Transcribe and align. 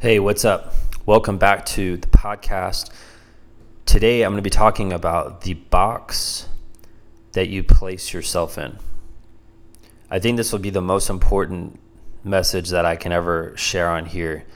Hey, 0.00 0.18
what's 0.18 0.46
up? 0.46 0.72
Welcome 1.04 1.36
back 1.36 1.66
to 1.76 1.98
the 1.98 2.06
podcast. 2.06 2.90
Today 3.84 4.22
I'm 4.22 4.32
going 4.32 4.38
to 4.38 4.42
be 4.42 4.48
talking 4.48 4.94
about 4.94 5.42
the 5.42 5.52
box 5.52 6.48
that 7.32 7.50
you 7.50 7.62
place 7.62 8.14
yourself 8.14 8.56
in. 8.56 8.78
I 10.10 10.18
think 10.18 10.38
this 10.38 10.52
will 10.52 10.58
be 10.58 10.70
the 10.70 10.80
most 10.80 11.10
important 11.10 11.78
message 12.24 12.70
that 12.70 12.86
I 12.86 12.96
can 12.96 13.12
ever 13.12 13.52
share 13.58 13.90
on 13.90 14.06
here 14.06 14.46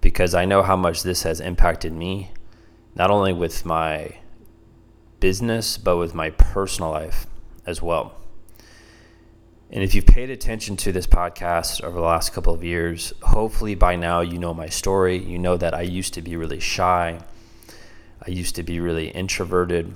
because 0.00 0.34
I 0.34 0.46
know 0.46 0.64
how 0.64 0.74
much 0.74 1.04
this 1.04 1.22
has 1.22 1.38
impacted 1.38 1.92
me, 1.92 2.32
not 2.96 3.08
only 3.08 3.32
with 3.32 3.64
my 3.64 4.16
business, 5.20 5.78
but 5.78 5.96
with 5.96 6.12
my 6.12 6.30
personal 6.30 6.90
life 6.90 7.28
as 7.66 7.80
well. 7.80 8.16
And 9.70 9.84
if 9.84 9.94
you've 9.94 10.06
paid 10.06 10.30
attention 10.30 10.78
to 10.78 10.92
this 10.92 11.06
podcast 11.06 11.82
over 11.84 11.98
the 11.98 12.04
last 12.04 12.32
couple 12.32 12.54
of 12.54 12.64
years, 12.64 13.12
hopefully 13.20 13.74
by 13.74 13.96
now 13.96 14.20
you 14.20 14.38
know 14.38 14.54
my 14.54 14.68
story. 14.68 15.18
You 15.18 15.38
know 15.38 15.58
that 15.58 15.74
I 15.74 15.82
used 15.82 16.14
to 16.14 16.22
be 16.22 16.36
really 16.36 16.60
shy, 16.60 17.20
I 18.26 18.30
used 18.30 18.54
to 18.56 18.62
be 18.62 18.80
really 18.80 19.08
introverted. 19.08 19.92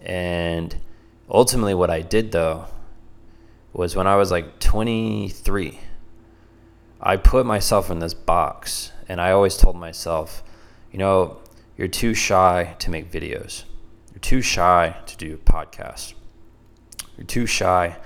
And 0.00 0.76
ultimately, 1.30 1.74
what 1.74 1.90
I 1.90 2.02
did 2.02 2.32
though 2.32 2.66
was 3.72 3.96
when 3.96 4.06
I 4.06 4.16
was 4.16 4.30
like 4.30 4.60
23, 4.60 5.80
I 7.00 7.16
put 7.16 7.46
myself 7.46 7.90
in 7.90 8.00
this 8.00 8.14
box 8.14 8.92
and 9.08 9.20
I 9.20 9.32
always 9.32 9.56
told 9.56 9.76
myself, 9.76 10.44
you 10.92 10.98
know, 10.98 11.38
you're 11.76 11.88
too 11.88 12.12
shy 12.12 12.76
to 12.78 12.90
make 12.90 13.10
videos. 13.10 13.64
You're 14.12 14.20
too 14.20 14.42
shy 14.42 14.94
to 15.06 15.16
do 15.16 15.38
podcasts. 15.38 16.12
You're 17.16 17.26
too 17.26 17.46
shy 17.46 17.96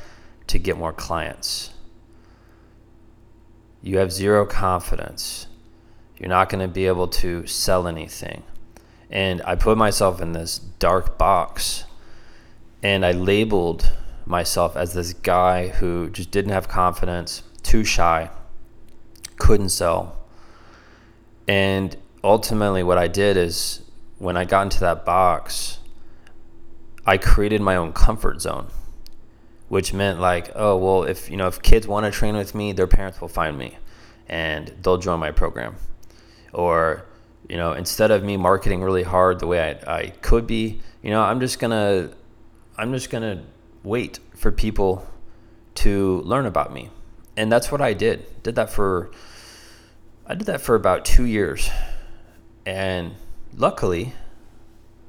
to 0.48 0.58
get 0.58 0.76
more 0.76 0.92
clients. 0.92 1.70
You 3.80 3.98
have 3.98 4.12
zero 4.12 4.44
confidence. 4.44 5.46
You're 6.18 6.28
not 6.28 6.48
going 6.48 6.66
to 6.66 6.72
be 6.72 6.86
able 6.86 7.08
to 7.08 7.46
sell 7.46 7.86
anything. 7.86 8.42
And 9.10 9.40
I 9.42 9.54
put 9.54 9.78
myself 9.78 10.20
in 10.20 10.32
this 10.32 10.58
dark 10.58 11.16
box 11.16 11.84
and 12.82 13.06
I 13.06 13.12
labeled 13.12 13.92
myself 14.26 14.76
as 14.76 14.94
this 14.94 15.12
guy 15.12 15.68
who 15.68 16.10
just 16.10 16.30
didn't 16.30 16.52
have 16.52 16.68
confidence, 16.68 17.42
too 17.62 17.84
shy, 17.84 18.30
couldn't 19.36 19.70
sell. 19.70 20.16
And 21.46 21.96
ultimately, 22.22 22.82
what 22.82 22.98
I 22.98 23.08
did 23.08 23.36
is 23.36 23.82
when 24.18 24.36
I 24.36 24.44
got 24.44 24.62
into 24.62 24.80
that 24.80 25.04
box, 25.04 25.78
I 27.06 27.16
created 27.16 27.62
my 27.62 27.76
own 27.76 27.92
comfort 27.92 28.42
zone 28.42 28.68
which 29.68 29.92
meant 29.92 30.20
like, 30.20 30.50
oh 30.54 30.76
well, 30.76 31.04
if 31.04 31.30
you 31.30 31.36
know 31.36 31.46
if 31.46 31.62
kids 31.62 31.86
want 31.86 32.04
to 32.06 32.10
train 32.10 32.36
with 32.36 32.54
me, 32.54 32.72
their 32.72 32.86
parents 32.86 33.20
will 33.20 33.28
find 33.28 33.56
me, 33.56 33.78
and 34.28 34.72
they'll 34.82 34.98
join 34.98 35.20
my 35.20 35.30
program, 35.30 35.76
or 36.52 37.04
you 37.48 37.56
know 37.56 37.72
instead 37.72 38.10
of 38.10 38.22
me 38.22 38.36
marketing 38.36 38.82
really 38.82 39.02
hard 39.02 39.38
the 39.38 39.46
way 39.46 39.78
I, 39.86 39.98
I 39.98 40.06
could 40.22 40.46
be, 40.46 40.80
you 41.02 41.10
know 41.10 41.22
I'm 41.22 41.40
just 41.40 41.58
gonna 41.58 42.10
I'm 42.76 42.92
just 42.92 43.10
gonna 43.10 43.44
wait 43.82 44.18
for 44.34 44.50
people 44.50 45.06
to 45.76 46.20
learn 46.22 46.46
about 46.46 46.72
me, 46.72 46.90
and 47.36 47.52
that's 47.52 47.70
what 47.70 47.80
I 47.80 47.92
did. 47.92 48.42
Did 48.42 48.54
that 48.56 48.70
for 48.70 49.10
I 50.26 50.34
did 50.34 50.46
that 50.46 50.60
for 50.62 50.74
about 50.74 51.04
two 51.04 51.24
years, 51.24 51.70
and 52.64 53.14
luckily, 53.54 54.14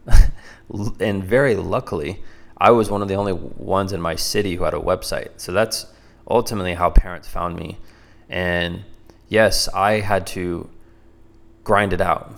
and 1.00 1.23
very 1.23 1.56
luckily 1.56 2.22
I 2.60 2.72
was 2.72 2.90
one 2.90 3.02
of 3.02 3.08
the 3.08 3.16
only 3.16 3.34
ones 3.34 3.94
in 3.94 4.02
my 4.02 4.16
city 4.16 4.56
who 4.56 4.64
had 4.64 4.74
a 4.74 4.80
website. 4.80 5.30
So 5.38 5.52
that's 5.52 5.86
ultimately 6.30 6.74
how 6.74 6.90
parents 6.90 7.28
found 7.28 7.56
me. 7.56 7.78
And 8.28 8.84
yes, 9.28 9.70
I 9.70 10.02
had 10.02 10.28
to 10.28 10.70
grind 11.64 11.94
it 11.94 12.02
out. 12.02 12.34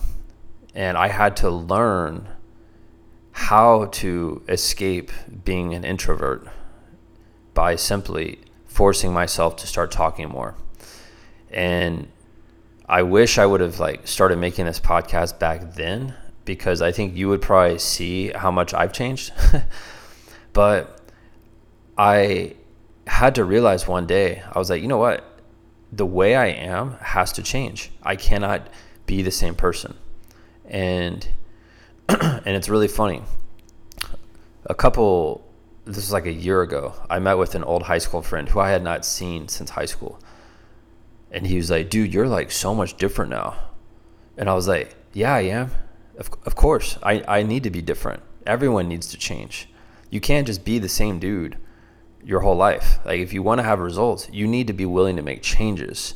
And 0.75 0.97
I 0.97 1.07
had 1.07 1.35
to 1.37 1.49
learn 1.49 2.27
how 3.31 3.85
to 3.85 4.43
escape 4.47 5.11
being 5.43 5.73
an 5.73 5.83
introvert 5.83 6.47
by 7.53 7.75
simply 7.75 8.39
forcing 8.65 9.11
myself 9.11 9.55
to 9.57 9.67
start 9.67 9.91
talking 9.91 10.29
more. 10.29 10.55
And 11.49 12.07
I 12.87 13.03
wish 13.03 13.37
I 13.37 13.45
would 13.45 13.61
have 13.61 13.79
like 13.79 14.07
started 14.07 14.37
making 14.37 14.65
this 14.65 14.79
podcast 14.79 15.39
back 15.39 15.75
then 15.75 16.13
because 16.45 16.81
I 16.81 16.91
think 16.91 17.15
you 17.15 17.27
would 17.29 17.41
probably 17.41 17.79
see 17.79 18.29
how 18.29 18.51
much 18.51 18.73
I've 18.73 18.93
changed. 18.93 19.31
But 20.53 20.99
I 21.97 22.55
had 23.07 23.35
to 23.35 23.43
realize 23.43 23.87
one 23.87 24.05
day, 24.05 24.43
I 24.51 24.57
was 24.57 24.69
like, 24.69 24.81
you 24.81 24.87
know 24.87 24.97
what? 24.97 25.23
The 25.91 26.05
way 26.05 26.35
I 26.35 26.47
am 26.47 26.97
has 27.01 27.31
to 27.33 27.43
change. 27.43 27.91
I 28.03 28.15
cannot 28.15 28.67
be 29.05 29.21
the 29.21 29.31
same 29.31 29.55
person. 29.55 29.95
And 30.65 31.27
and 32.09 32.47
it's 32.47 32.69
really 32.69 32.87
funny. 32.87 33.23
A 34.65 34.75
couple 34.75 35.47
this 35.85 35.97
was 35.97 36.11
like 36.11 36.25
a 36.25 36.31
year 36.31 36.61
ago. 36.61 36.93
I 37.09 37.19
met 37.19 37.37
with 37.37 37.55
an 37.55 37.63
old 37.63 37.83
high 37.83 37.97
school 37.97 38.21
friend 38.21 38.47
who 38.47 38.59
I 38.59 38.69
had 38.69 38.83
not 38.83 39.05
seen 39.05 39.47
since 39.47 39.71
high 39.71 39.85
school. 39.85 40.19
And 41.31 41.47
he 41.47 41.57
was 41.57 41.71
like, 41.71 41.89
dude, 41.89 42.13
you're 42.13 42.27
like 42.27 42.51
so 42.51 42.75
much 42.75 42.97
different 42.97 43.31
now. 43.31 43.57
And 44.37 44.49
I 44.49 44.53
was 44.53 44.67
like, 44.67 44.95
yeah, 45.13 45.33
I 45.33 45.41
am. 45.41 45.71
Of, 46.17 46.29
of 46.45 46.55
course, 46.55 46.97
I, 47.01 47.23
I 47.27 47.43
need 47.43 47.63
to 47.63 47.71
be 47.71 47.81
different. 47.81 48.21
Everyone 48.45 48.87
needs 48.87 49.07
to 49.07 49.17
change 49.17 49.67
you 50.11 50.19
can't 50.21 50.45
just 50.45 50.63
be 50.63 50.77
the 50.77 50.89
same 50.89 51.17
dude 51.17 51.57
your 52.23 52.41
whole 52.41 52.55
life. 52.55 52.99
Like 53.03 53.19
if 53.19 53.33
you 53.33 53.41
want 53.41 53.59
to 53.59 53.63
have 53.63 53.79
results, 53.79 54.29
you 54.31 54.47
need 54.47 54.67
to 54.67 54.73
be 54.73 54.85
willing 54.85 55.15
to 55.15 55.23
make 55.23 55.41
changes. 55.41 56.13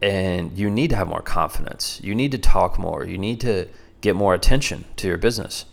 And 0.00 0.58
you 0.58 0.68
need 0.68 0.90
to 0.90 0.96
have 0.96 1.06
more 1.06 1.22
confidence. 1.22 2.00
You 2.02 2.14
need 2.14 2.32
to 2.32 2.38
talk 2.38 2.78
more. 2.78 3.06
You 3.06 3.18
need 3.18 3.40
to 3.42 3.68
get 4.00 4.16
more 4.16 4.34
attention 4.34 4.84
to 4.96 5.06
your 5.06 5.18
business. 5.18 5.66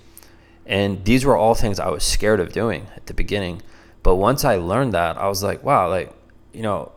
And 0.67 1.03
these 1.03 1.25
were 1.25 1.35
all 1.35 1.55
things 1.55 1.79
I 1.79 1.89
was 1.89 2.03
scared 2.03 2.39
of 2.39 2.51
doing 2.51 2.85
at 2.95 3.07
the 3.07 3.13
beginning. 3.15 3.63
But 4.03 4.17
once 4.17 4.45
I 4.45 4.57
learned 4.57 4.93
that, 4.93 5.17
I 5.17 5.27
was 5.27 5.41
like, 5.41 5.63
wow, 5.63 5.89
like, 5.89 6.13
you 6.53 6.61
know, 6.61 6.91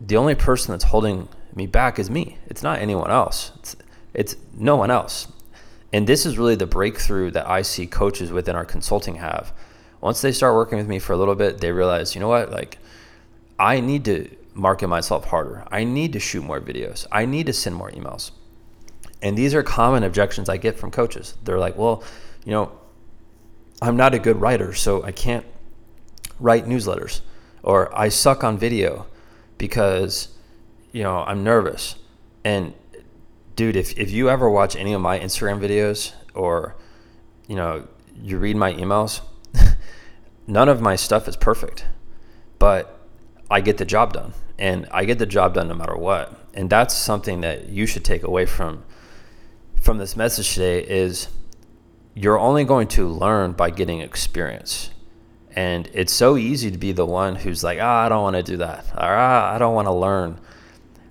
the 0.00 0.16
only 0.16 0.34
person 0.34 0.72
that's 0.72 0.84
holding 0.84 1.28
me 1.54 1.68
back 1.68 2.00
is 2.00 2.10
me. 2.10 2.38
It's 2.46 2.62
not 2.62 2.80
anyone 2.80 3.10
else. 3.10 3.52
It's, 3.60 3.76
it's 4.14 4.36
no 4.52 4.74
one 4.74 4.90
else. 4.90 5.28
And 5.92 6.08
this 6.08 6.26
is 6.26 6.38
really 6.38 6.56
the 6.56 6.66
breakthrough 6.66 7.30
that 7.30 7.48
I 7.48 7.62
see 7.62 7.86
coaches 7.86 8.32
within 8.32 8.56
our 8.56 8.64
consulting 8.64 9.16
have 9.16 9.52
once 10.04 10.20
they 10.20 10.32
start 10.32 10.54
working 10.54 10.76
with 10.76 10.86
me 10.86 10.98
for 10.98 11.14
a 11.14 11.16
little 11.16 11.34
bit, 11.34 11.62
they 11.62 11.72
realize, 11.72 12.14
you 12.14 12.20
know 12.20 12.28
what, 12.28 12.50
like 12.50 12.76
I 13.58 13.80
need 13.80 14.04
to 14.04 14.28
market 14.52 14.86
myself 14.86 15.24
harder. 15.24 15.64
I 15.72 15.84
need 15.84 16.12
to 16.12 16.20
shoot 16.20 16.44
more 16.44 16.60
videos. 16.60 17.06
I 17.10 17.24
need 17.24 17.46
to 17.46 17.54
send 17.54 17.74
more 17.74 17.90
emails. 17.90 18.30
And 19.22 19.34
these 19.38 19.54
are 19.54 19.62
common 19.62 20.04
objections 20.04 20.50
I 20.50 20.58
get 20.58 20.78
from 20.78 20.90
coaches. 20.90 21.36
They're 21.42 21.58
like, 21.58 21.78
well, 21.78 22.04
you 22.44 22.52
know, 22.52 22.72
I'm 23.80 23.96
not 23.96 24.12
a 24.12 24.18
good 24.18 24.38
writer, 24.42 24.74
so 24.74 25.02
I 25.02 25.10
can't 25.10 25.46
write 26.38 26.66
newsletters. 26.66 27.22
Or 27.62 27.98
I 27.98 28.10
suck 28.10 28.44
on 28.44 28.58
video 28.58 29.06
because, 29.56 30.28
you 30.92 31.02
know, 31.02 31.24
I'm 31.26 31.42
nervous. 31.42 31.94
And 32.44 32.74
dude, 33.56 33.74
if, 33.74 33.98
if 33.98 34.10
you 34.10 34.28
ever 34.28 34.50
watch 34.50 34.76
any 34.76 34.92
of 34.92 35.00
my 35.00 35.18
Instagram 35.18 35.60
videos 35.60 36.12
or, 36.34 36.76
you 37.48 37.56
know, 37.56 37.88
you 38.22 38.36
read 38.36 38.56
my 38.56 38.74
emails, 38.74 39.22
none 40.46 40.68
of 40.68 40.80
my 40.80 40.96
stuff 40.96 41.28
is 41.28 41.36
perfect, 41.36 41.84
but 42.58 43.00
I 43.50 43.60
get 43.60 43.78
the 43.78 43.84
job 43.84 44.12
done 44.12 44.32
and 44.58 44.86
I 44.90 45.04
get 45.04 45.18
the 45.18 45.26
job 45.26 45.54
done 45.54 45.68
no 45.68 45.74
matter 45.74 45.96
what. 45.96 46.32
And 46.54 46.70
that's 46.70 46.94
something 46.94 47.40
that 47.40 47.68
you 47.68 47.86
should 47.86 48.04
take 48.04 48.22
away 48.22 48.46
from 48.46 48.84
from 49.80 49.98
this 49.98 50.16
message 50.16 50.54
today 50.54 50.80
is 50.82 51.28
you're 52.14 52.38
only 52.38 52.64
going 52.64 52.88
to 52.88 53.06
learn 53.06 53.52
by 53.52 53.68
getting 53.68 54.00
experience. 54.00 54.90
And 55.50 55.90
it's 55.92 56.12
so 56.12 56.38
easy 56.38 56.70
to 56.70 56.78
be 56.78 56.92
the 56.92 57.04
one 57.04 57.36
who's 57.36 57.62
like, 57.62 57.78
ah, 57.80 58.06
I 58.06 58.08
don't 58.08 58.22
want 58.22 58.36
to 58.36 58.42
do 58.42 58.56
that. 58.56 58.86
Or 58.96 59.14
ah, 59.14 59.52
I 59.54 59.58
don't 59.58 59.74
want 59.74 59.86
to 59.86 59.92
learn 59.92 60.40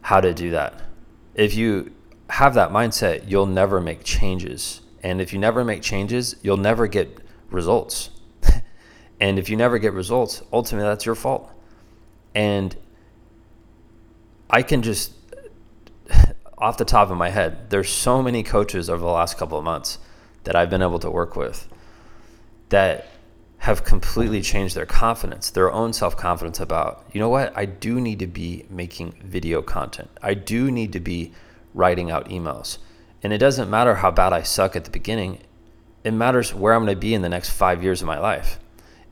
how 0.02 0.22
to 0.22 0.34
do 0.34 0.52
that. 0.52 0.82
If 1.36 1.56
you 1.56 1.94
have 2.30 2.56
that 2.56 2.72
mindset, 2.72 3.30
you'll 3.30 3.46
never 3.46 3.80
make 3.80 4.04
changes. 4.04 4.82
And 5.04 5.22
if 5.22 5.34
you 5.34 5.40
never 5.40 5.64
make 5.64 5.82
changes, 5.84 6.36
you'll 6.42 6.58
never 6.58 6.88
get 6.88 7.20
results. 7.52 8.10
And 9.24 9.40
if 9.40 9.48
you 9.48 9.56
never 9.56 9.80
get 9.80 9.94
results, 9.94 10.42
ultimately 10.52 10.90
that's 10.90 11.06
your 11.06 11.16
fault. 11.16 11.50
And 12.36 12.76
I 14.50 14.64
can 14.64 14.82
just, 14.82 15.14
off 16.58 16.76
the 16.76 16.84
top 16.84 17.10
of 17.10 17.16
my 17.16 17.30
head, 17.30 17.70
there's 17.70 17.90
so 17.90 18.22
many 18.22 18.44
coaches 18.44 18.90
over 18.90 19.00
the 19.00 19.10
last 19.10 19.38
couple 19.38 19.58
of 19.58 19.64
months 19.64 19.98
that 20.44 20.58
I've 20.58 20.70
been 20.70 20.82
able 20.82 21.00
to 21.00 21.10
work 21.10 21.38
with 21.38 21.70
that 22.68 23.08
have 23.60 23.86
completely 23.86 24.42
changed 24.42 24.76
their 24.76 24.86
confidence, 24.86 25.50
their 25.52 25.72
own 25.72 25.94
self 25.94 26.18
confidence 26.18 26.60
about, 26.60 27.06
you 27.14 27.22
know 27.22 27.30
what, 27.30 27.58
I 27.58 27.64
do 27.64 28.02
need 28.02 28.20
to 28.20 28.28
be 28.28 28.66
making 28.70 29.22
video 29.24 29.62
content. 29.62 30.10
I 30.22 30.34
do 30.34 30.70
need 30.70 30.92
to 30.92 31.00
be 31.00 31.32
writing 31.74 32.12
out 32.12 32.28
emails. 32.28 32.78
And 33.24 33.32
it 33.32 33.38
doesn't 33.38 33.70
matter 33.70 33.96
how 33.96 34.12
bad 34.12 34.34
I 34.34 34.44
suck 34.44 34.76
at 34.76 34.84
the 34.84 34.92
beginning, 34.92 35.40
it 36.04 36.12
matters 36.12 36.54
where 36.54 36.74
I'm 36.74 36.84
going 36.84 36.94
to 36.94 37.00
be 37.00 37.14
in 37.14 37.22
the 37.22 37.30
next 37.30 37.52
five 37.52 37.82
years 37.82 38.02
of 38.02 38.08
my 38.08 38.20
life 38.20 38.60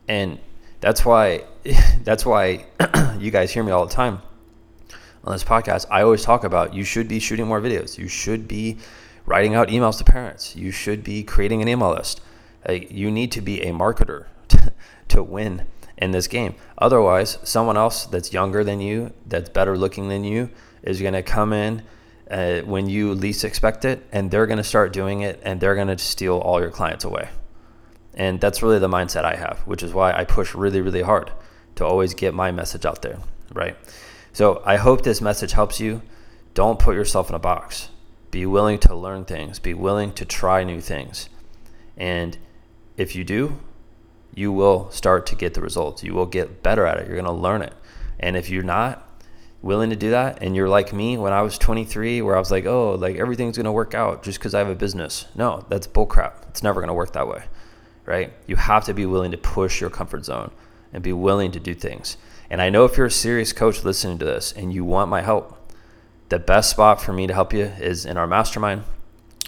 and 0.08 0.38
that's 0.80 1.04
why 1.04 1.44
that's 2.02 2.26
why 2.26 2.66
you 3.18 3.30
guys 3.30 3.52
hear 3.52 3.62
me 3.62 3.72
all 3.72 3.86
the 3.86 3.92
time 3.92 4.20
on 5.24 5.32
this 5.32 5.44
podcast, 5.44 5.86
I 5.90 6.02
always 6.02 6.22
talk 6.22 6.44
about 6.44 6.74
you 6.74 6.84
should 6.84 7.08
be 7.08 7.20
shooting 7.20 7.46
more 7.46 7.60
videos. 7.60 7.98
You 7.98 8.08
should 8.08 8.48
be 8.48 8.78
writing 9.24 9.54
out 9.54 9.68
emails 9.68 9.98
to 9.98 10.04
parents. 10.04 10.56
You 10.56 10.70
should 10.70 11.04
be 11.04 11.22
creating 11.22 11.62
an 11.62 11.68
email 11.68 11.90
list. 11.90 12.20
Like, 12.66 12.90
you 12.90 13.10
need 13.10 13.32
to 13.32 13.40
be 13.40 13.60
a 13.62 13.72
marketer 13.72 14.26
to, 14.48 14.72
to 15.08 15.22
win 15.22 15.66
in 15.96 16.10
this 16.10 16.26
game. 16.26 16.54
Otherwise, 16.78 17.38
someone 17.44 17.76
else 17.76 18.06
that's 18.06 18.32
younger 18.32 18.64
than 18.64 18.80
you, 18.80 19.12
that's 19.26 19.48
better 19.48 19.76
looking 19.78 20.08
than 20.08 20.24
you, 20.24 20.50
is 20.82 21.00
going 21.00 21.14
to 21.14 21.22
come 21.22 21.52
in 21.52 21.82
uh, 22.30 22.60
when 22.62 22.88
you 22.88 23.14
least 23.14 23.44
expect 23.44 23.84
it, 23.84 24.04
and 24.10 24.30
they're 24.30 24.46
going 24.46 24.58
to 24.58 24.64
start 24.64 24.92
doing 24.92 25.20
it, 25.20 25.40
and 25.44 25.60
they're 25.60 25.74
going 25.74 25.88
to 25.88 25.98
steal 25.98 26.38
all 26.38 26.60
your 26.60 26.70
clients 26.70 27.04
away. 27.04 27.28
And 28.14 28.40
that's 28.40 28.62
really 28.62 28.78
the 28.78 28.88
mindset 28.88 29.24
I 29.24 29.36
have, 29.36 29.60
which 29.60 29.82
is 29.82 29.94
why 29.94 30.12
I 30.12 30.24
push 30.24 30.54
really, 30.54 30.80
really 30.80 31.02
hard 31.02 31.30
to 31.76 31.84
always 31.86 32.14
get 32.14 32.34
my 32.34 32.50
message 32.50 32.84
out 32.84 33.02
there, 33.02 33.18
right? 33.54 33.76
So 34.32 34.62
I 34.64 34.76
hope 34.76 35.02
this 35.02 35.20
message 35.20 35.52
helps 35.52 35.80
you. 35.80 36.02
Don't 36.54 36.78
put 36.78 36.94
yourself 36.94 37.28
in 37.28 37.34
a 37.34 37.38
box. 37.38 37.88
Be 38.30 38.46
willing 38.46 38.78
to 38.80 38.94
learn 38.94 39.24
things, 39.24 39.58
be 39.58 39.74
willing 39.74 40.12
to 40.14 40.24
try 40.24 40.64
new 40.64 40.80
things. 40.80 41.28
And 41.96 42.38
if 42.96 43.14
you 43.14 43.24
do, 43.24 43.60
you 44.34 44.52
will 44.52 44.90
start 44.90 45.26
to 45.26 45.36
get 45.36 45.54
the 45.54 45.60
results. 45.60 46.02
You 46.02 46.14
will 46.14 46.26
get 46.26 46.62
better 46.62 46.86
at 46.86 46.98
it. 46.98 47.06
You're 47.06 47.16
going 47.16 47.24
to 47.26 47.32
learn 47.32 47.60
it. 47.62 47.74
And 48.18 48.36
if 48.36 48.48
you're 48.48 48.62
not 48.62 49.06
willing 49.60 49.90
to 49.90 49.96
do 49.96 50.10
that 50.10 50.42
and 50.42 50.56
you're 50.56 50.68
like 50.68 50.92
me 50.92 51.16
when 51.16 51.32
I 51.32 51.42
was 51.42 51.56
23 51.58 52.22
where 52.22 52.34
I 52.34 52.38
was 52.38 52.50
like, 52.50 52.66
"Oh, 52.66 52.94
like 52.94 53.16
everything's 53.16 53.56
going 53.56 53.66
to 53.66 53.72
work 53.72 53.94
out 53.94 54.22
just 54.22 54.40
cuz 54.40 54.54
I 54.54 54.58
have 54.58 54.68
a 54.68 54.74
business." 54.74 55.26
No, 55.34 55.64
that's 55.68 55.86
bullcrap. 55.86 56.48
It's 56.48 56.62
never 56.62 56.80
going 56.80 56.88
to 56.88 56.94
work 56.94 57.12
that 57.12 57.28
way. 57.28 57.44
Right? 58.04 58.32
You 58.46 58.56
have 58.56 58.84
to 58.86 58.94
be 58.94 59.06
willing 59.06 59.30
to 59.30 59.38
push 59.38 59.80
your 59.80 59.90
comfort 59.90 60.24
zone 60.24 60.50
and 60.92 61.02
be 61.02 61.12
willing 61.12 61.52
to 61.52 61.60
do 61.60 61.74
things. 61.74 62.16
And 62.50 62.60
I 62.60 62.68
know 62.68 62.84
if 62.84 62.96
you're 62.96 63.06
a 63.06 63.10
serious 63.10 63.52
coach 63.52 63.84
listening 63.84 64.18
to 64.18 64.24
this 64.24 64.52
and 64.52 64.74
you 64.74 64.84
want 64.84 65.08
my 65.08 65.22
help, 65.22 65.58
the 66.28 66.38
best 66.38 66.70
spot 66.70 67.00
for 67.00 67.12
me 67.12 67.26
to 67.26 67.34
help 67.34 67.52
you 67.52 67.64
is 67.64 68.04
in 68.04 68.16
our 68.16 68.26
mastermind. 68.26 68.84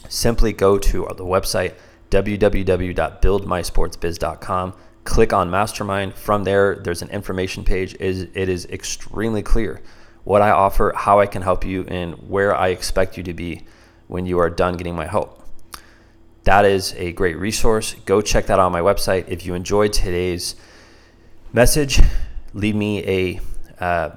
Simply 0.08 0.52
go 0.52 0.78
to 0.78 1.08
the 1.16 1.24
website 1.24 1.74
www.buildmysportsbiz.com. 2.10 4.74
Click 5.04 5.32
on 5.32 5.50
mastermind. 5.50 6.14
From 6.14 6.44
there, 6.44 6.76
there's 6.76 7.02
an 7.02 7.10
information 7.10 7.64
page. 7.64 7.94
It 7.98 8.48
is 8.48 8.66
extremely 8.66 9.42
clear 9.42 9.82
what 10.22 10.40
I 10.40 10.50
offer, 10.50 10.92
how 10.96 11.20
I 11.20 11.26
can 11.26 11.42
help 11.42 11.64
you, 11.64 11.84
and 11.88 12.14
where 12.28 12.54
I 12.54 12.68
expect 12.68 13.16
you 13.16 13.24
to 13.24 13.34
be 13.34 13.66
when 14.06 14.26
you 14.26 14.38
are 14.38 14.48
done 14.48 14.76
getting 14.76 14.94
my 14.94 15.06
help. 15.06 15.43
That 16.44 16.66
is 16.66 16.94
a 16.96 17.12
great 17.12 17.38
resource. 17.38 17.94
Go 18.04 18.20
check 18.20 18.46
that 18.46 18.54
out 18.58 18.66
on 18.66 18.72
my 18.72 18.80
website. 18.80 19.28
If 19.28 19.46
you 19.46 19.54
enjoyed 19.54 19.92
today's 19.92 20.54
message, 21.52 22.00
leave 22.52 22.74
me 22.74 23.02
a 23.04 23.40
uh, 23.82 24.10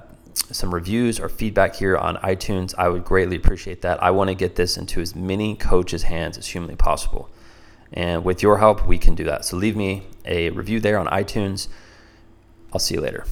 some 0.51 0.73
reviews 0.73 1.19
or 1.19 1.29
feedback 1.29 1.75
here 1.75 1.97
on 1.97 2.17
iTunes. 2.17 2.73
I 2.77 2.89
would 2.89 3.03
greatly 3.03 3.35
appreciate 3.35 3.81
that. 3.81 4.01
I 4.03 4.11
want 4.11 4.29
to 4.29 4.35
get 4.35 4.55
this 4.55 4.77
into 4.77 5.01
as 5.01 5.15
many 5.15 5.55
coaches' 5.55 6.03
hands 6.03 6.37
as 6.37 6.47
humanly 6.47 6.75
possible. 6.75 7.29
And 7.91 8.23
with 8.23 8.43
your 8.43 8.57
help, 8.57 8.85
we 8.85 8.97
can 8.97 9.15
do 9.15 9.23
that. 9.25 9.45
So 9.45 9.57
leave 9.57 9.75
me 9.75 10.07
a 10.25 10.49
review 10.51 10.79
there 10.79 10.99
on 10.99 11.07
iTunes. 11.07 11.67
I'll 12.73 12.79
see 12.79 12.95
you 12.95 13.01
later. 13.01 13.25